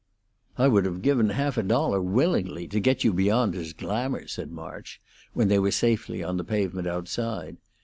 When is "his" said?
3.53-3.71